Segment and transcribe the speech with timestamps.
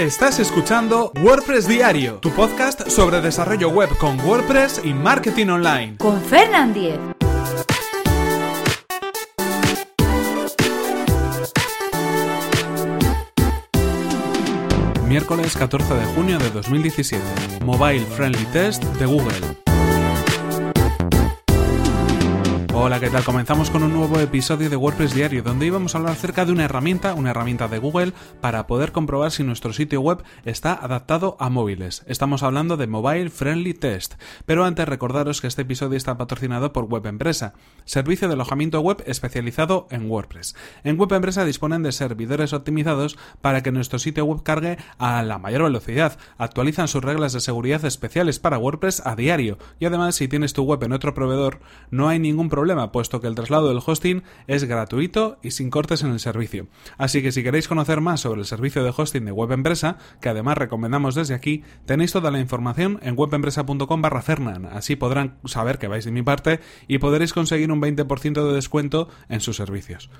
[0.00, 5.98] Estás escuchando WordPress Diario, tu podcast sobre desarrollo web con WordPress y marketing online.
[5.98, 6.98] Con Fernand Diez.
[15.06, 17.22] Miércoles 14 de junio de 2017.
[17.62, 19.69] Mobile Friendly Test de Google.
[22.82, 23.24] Hola, ¿qué tal?
[23.24, 26.64] Comenzamos con un nuevo episodio de WordPress Diario, donde íbamos a hablar acerca de una
[26.64, 31.50] herramienta, una herramienta de Google, para poder comprobar si nuestro sitio web está adaptado a
[31.50, 32.02] móviles.
[32.06, 34.14] Estamos hablando de Mobile Friendly Test.
[34.46, 37.52] Pero antes recordaros que este episodio está patrocinado por Web Empresa,
[37.84, 40.56] servicio de alojamiento web especializado en WordPress.
[40.82, 45.36] En Web Empresa disponen de servidores optimizados para que nuestro sitio web cargue a la
[45.36, 46.18] mayor velocidad.
[46.38, 49.58] Actualizan sus reglas de seguridad especiales para WordPress a diario.
[49.78, 51.60] Y además, si tienes tu web en otro proveedor,
[51.90, 56.02] no hay ningún problema puesto que el traslado del hosting es gratuito y sin cortes
[56.02, 56.68] en el servicio.
[56.98, 60.28] Así que si queréis conocer más sobre el servicio de hosting de Web Empresa, que
[60.28, 64.66] además recomendamos desde aquí, tenéis toda la información en webempresa.com barra Fernan.
[64.66, 69.08] Así podrán saber que vais de mi parte y podréis conseguir un 20% de descuento
[69.28, 70.10] en sus servicios.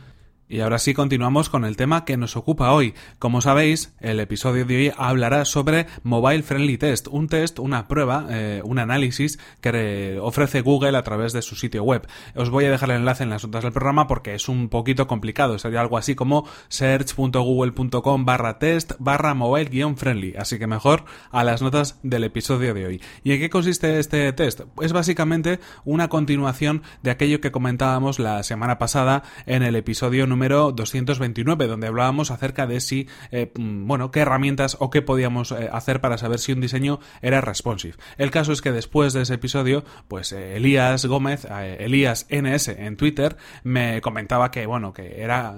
[0.51, 2.93] Y ahora sí continuamos con el tema que nos ocupa hoy.
[3.21, 8.27] Como sabéis, el episodio de hoy hablará sobre Mobile Friendly Test, un test, una prueba,
[8.31, 12.05] eh, un análisis que ofrece Google a través de su sitio web.
[12.35, 15.07] Os voy a dejar el enlace en las notas del programa porque es un poquito
[15.07, 15.57] complicado.
[15.61, 20.35] Sería algo así como search.google.com barra test barra mobile friendly.
[20.37, 23.03] Así que mejor a las notas del episodio de hoy.
[23.23, 24.63] ¿Y en qué consiste este test?
[24.83, 30.40] Es básicamente una continuación de aquello que comentábamos la semana pasada en el episodio número
[30.41, 35.53] número 229, donde hablábamos acerca de si, eh, mm, bueno, qué herramientas o qué podíamos
[35.53, 37.97] eh, hacer para saber si un diseño era responsive.
[38.17, 41.47] El caso es que después de ese episodio, pues eh, Elías Gómez,
[41.79, 45.57] Elías NS en Twitter, me comentaba que, bueno, que era,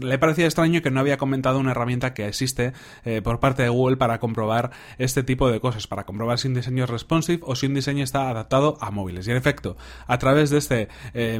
[0.00, 2.72] le parecía extraño que no había comentado una herramienta que existe
[3.22, 6.82] por parte de Google para comprobar este tipo de cosas, para comprobar si un diseño
[6.82, 9.28] es responsive o si un diseño está adaptado a móviles.
[9.28, 9.76] Y en efecto,
[10.08, 10.88] a través de este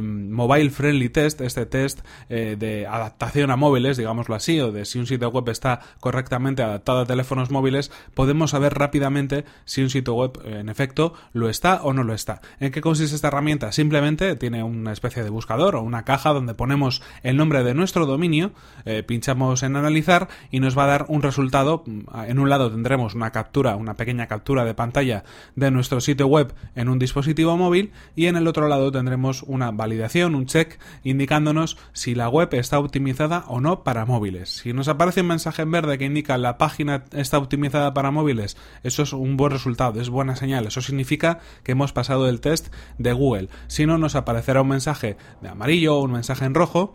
[0.01, 1.99] mobile friendly test, este test
[2.29, 6.99] de adaptación a móviles, digámoslo así, o de si un sitio web está correctamente adaptado
[6.99, 11.93] a teléfonos móviles, podemos saber rápidamente si un sitio web en efecto lo está o
[11.93, 12.41] no lo está.
[12.59, 13.71] ¿En qué consiste esta herramienta?
[13.71, 18.05] Simplemente tiene una especie de buscador o una caja donde ponemos el nombre de nuestro
[18.05, 18.51] dominio,
[18.85, 21.83] eh, pinchamos en analizar y nos va a dar un resultado.
[22.27, 25.23] En un lado tendremos una captura, una pequeña captura de pantalla
[25.55, 29.71] de nuestro sitio web en un dispositivo móvil y en el otro lado tendremos una
[29.71, 34.49] validación, un check indicándonos si la web es está optimizada o no para móviles.
[34.49, 38.57] Si nos aparece un mensaje en verde que indica la página está optimizada para móviles,
[38.83, 40.67] eso es un buen resultado, es buena señal.
[40.67, 42.67] Eso significa que hemos pasado el test
[42.97, 43.47] de Google.
[43.67, 46.93] Si no, nos aparecerá un mensaje de amarillo o un mensaje en rojo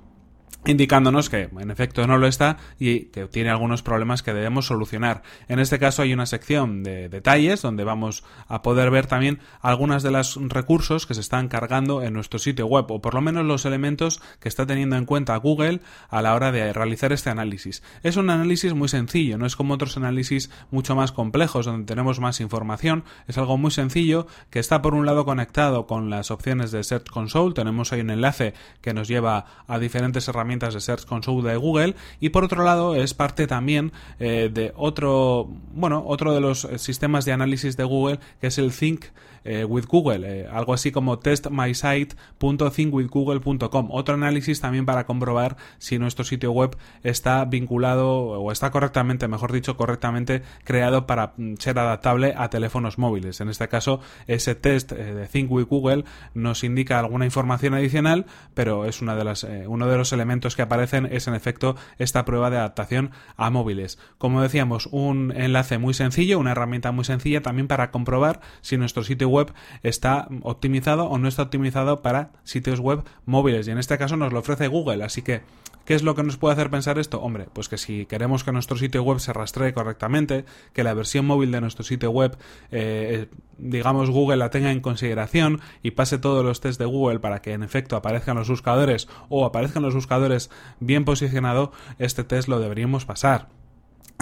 [0.65, 5.23] indicándonos que en efecto no lo está y que tiene algunos problemas que debemos solucionar.
[5.49, 10.03] En este caso hay una sección de detalles donde vamos a poder ver también algunas
[10.03, 13.45] de los recursos que se están cargando en nuestro sitio web o por lo menos
[13.45, 17.83] los elementos que está teniendo en cuenta Google a la hora de realizar este análisis.
[18.03, 22.21] Es un análisis muy sencillo, no es como otros análisis mucho más complejos donde tenemos
[22.21, 26.71] más información, es algo muy sencillo que está por un lado conectado con las opciones
[26.71, 31.07] de Search Console, tenemos ahí un enlace que nos lleva a diferentes herramientas de Search
[31.07, 36.35] Console de Google y por otro lado es parte también eh, de otro bueno otro
[36.35, 39.05] de los eh, sistemas de análisis de Google que es el Think
[39.45, 43.89] eh, with Google, algo así como testmysite.thinkwithgoogle.com.
[43.91, 49.51] Otro análisis también para comprobar si nuestro sitio web está vinculado o está correctamente, mejor
[49.51, 53.41] dicho, correctamente creado para mm, ser adaptable a teléfonos móviles.
[53.41, 53.99] En este caso,
[54.29, 56.05] ese test de Think with Google
[56.35, 60.63] nos indica alguna información adicional, pero es una de las, uno de los elementos que
[60.63, 63.99] aparecen es en efecto esta prueba de adaptación a móviles.
[64.19, 69.05] Como decíamos, un enlace muy sencillo, una herramienta muy sencilla también para comprobar si nuestro
[69.05, 73.69] sitio web está optimizado o no está optimizado para sitios web móviles.
[73.69, 75.43] Y en este caso nos lo ofrece Google, así que
[75.85, 77.21] ¿Qué es lo que nos puede hacer pensar esto?
[77.21, 81.27] Hombre, pues que si queremos que nuestro sitio web se rastree correctamente, que la versión
[81.27, 82.37] móvil de nuestro sitio web,
[82.71, 87.43] eh, digamos, Google la tenga en consideración y pase todos los tests de Google para
[87.43, 90.51] que en efecto aparezcan los buscadores o aparezcan los buscadores
[90.81, 93.62] bien posicionados, este test lo deberíamos pasar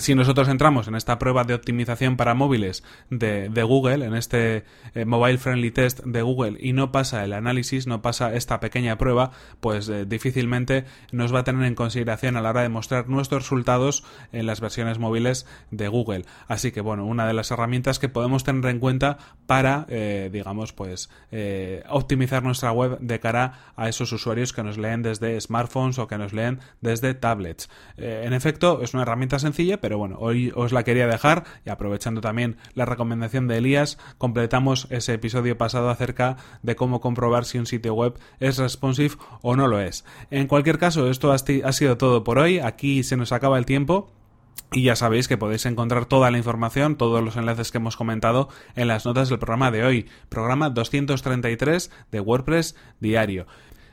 [0.00, 4.64] si nosotros entramos en esta prueba de optimización para móviles de, Google, en este
[4.94, 8.96] eh, Mobile Friendly Test de Google, y no pasa el análisis, no pasa esta pequeña
[8.96, 13.08] prueba, pues eh, difícilmente nos va a tener en consideración a la hora de mostrar
[13.08, 16.24] nuestros resultados en las versiones móviles de Google.
[16.48, 20.72] Así que, bueno, una de las herramientas que podemos tener en cuenta para, eh, digamos,
[20.72, 21.10] pues
[21.88, 26.18] optimizar nuestra web de cara a esos usuarios que nos leen desde smartphones o que
[26.18, 27.68] nos leen desde tablets.
[27.96, 31.70] en efecto, es una herramienta sencilla, pero pero bueno, hoy os la quería dejar y
[31.70, 37.58] aprovechando también la recomendación de Elías, completamos ese episodio pasado acerca de cómo comprobar si
[37.58, 40.04] un sitio web es responsive o no lo es.
[40.30, 42.60] En cualquier caso, esto ha sido todo por hoy.
[42.60, 44.12] Aquí se nos acaba el tiempo.
[44.72, 48.48] Y ya sabéis que podéis encontrar toda la información, todos los enlaces que hemos comentado
[48.76, 53.48] en las notas del programa de hoy, programa 233 de WordPress Diario.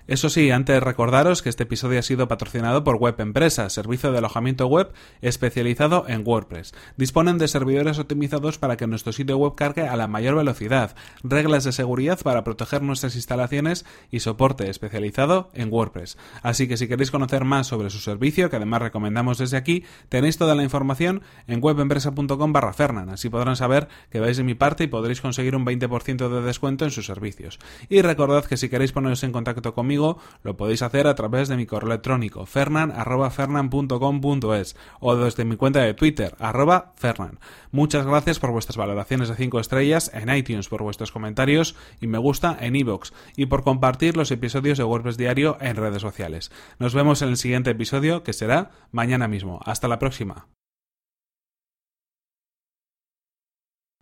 [0.08, 4.20] Eso sí, antes recordaros que este episodio ha sido patrocinado por Web Empresa, servicio de
[4.20, 6.74] alojamiento web especializado en WordPress.
[6.96, 11.66] Disponen de servidores optimizados para que nuestro sitio web cargue a la mayor velocidad, reglas
[11.66, 16.18] de seguridad para proteger nuestras instalaciones y soporte especializado en WordPress.
[16.42, 20.38] Así que si queréis conocer más sobre su servicio, que además recomendamos desde aquí, tenéis
[20.38, 23.10] toda la información en webempresa.com barra Fernan.
[23.10, 26.86] Así podrán saber que vais de mi parte y podréis conseguir un 20% de descuento
[26.86, 27.60] en sus servicios.
[27.90, 31.66] Y recordad que si queréis poneros en contacto lo podéis hacer a través de mi
[31.66, 37.40] correo electrónico fernan.fernan.com.es o desde mi cuenta de Twitter, arroba fernan.
[37.72, 42.18] Muchas gracias por vuestras valoraciones de 5 estrellas en iTunes, por vuestros comentarios y me
[42.18, 46.52] gusta en iVoox y por compartir los episodios de WordPress Diario en redes sociales.
[46.80, 49.60] Nos vemos en el siguiente episodio que será mañana mismo.
[49.66, 50.48] Hasta la próxima.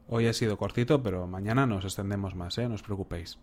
[0.08, 2.70] Hoy ha sido cortito, pero mañana nos extendemos más, ¿eh?
[2.70, 3.34] No os preocupéis.